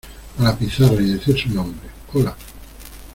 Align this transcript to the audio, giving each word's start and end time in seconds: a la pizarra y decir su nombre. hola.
a 0.39 0.41
la 0.41 0.57
pizarra 0.57 0.99
y 0.99 1.13
decir 1.13 1.37
su 1.37 1.49
nombre. 1.53 1.87
hola. 2.13 2.35